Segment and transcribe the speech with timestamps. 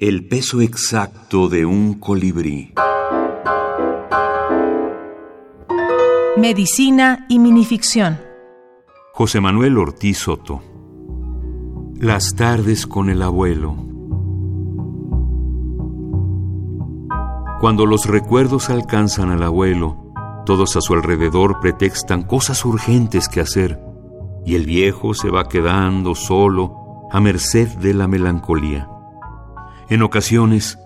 [0.00, 2.74] El peso exacto de un colibrí.
[6.36, 8.18] Medicina y minificción.
[9.12, 10.60] José Manuel Ortiz Soto.
[11.94, 13.76] Las tardes con el abuelo.
[17.60, 20.12] Cuando los recuerdos alcanzan al abuelo,
[20.44, 23.78] todos a su alrededor pretextan cosas urgentes que hacer,
[24.44, 28.88] y el viejo se va quedando solo a merced de la melancolía.
[29.94, 30.76] En ocasiones,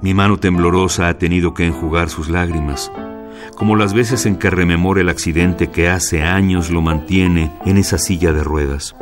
[0.00, 2.90] mi mano temblorosa ha tenido que enjugar sus lágrimas,
[3.54, 7.98] como las veces en que rememora el accidente que hace años lo mantiene en esa
[7.98, 8.96] silla de ruedas.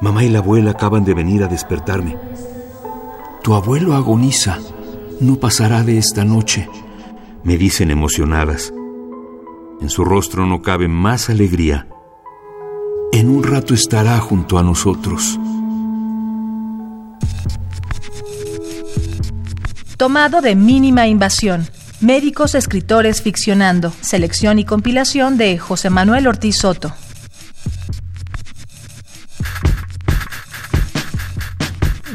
[0.00, 2.16] Mamá y la abuela acaban de venir a despertarme.
[3.44, 4.58] Tu abuelo agoniza.
[5.20, 6.68] No pasará de esta noche,
[7.44, 8.74] me dicen emocionadas.
[9.80, 11.86] En su rostro no cabe más alegría.
[13.12, 15.38] En un rato estará junto a nosotros.
[20.02, 21.64] Tomado de mínima invasión.
[22.00, 23.92] Médicos escritores ficcionando.
[24.00, 26.92] Selección y compilación de José Manuel Ortiz Soto.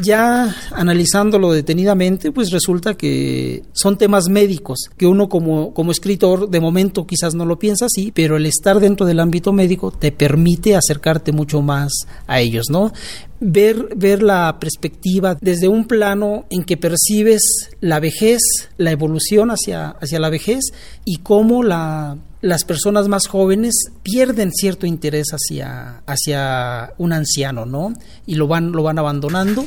[0.00, 6.60] ya analizándolo detenidamente, pues resulta que son temas médicos, que uno como, como escritor de
[6.60, 10.76] momento quizás no lo piensa así, pero el estar dentro del ámbito médico te permite
[10.76, 11.92] acercarte mucho más
[12.26, 12.92] a ellos, ¿no?
[13.40, 18.40] Ver, ver la perspectiva desde un plano en que percibes la vejez,
[18.78, 20.72] la evolución hacia, hacia la vejez
[21.04, 27.92] y cómo la, las personas más jóvenes pierden cierto interés hacia, hacia un anciano, ¿no?
[28.26, 29.64] Y lo van, lo van abandonando.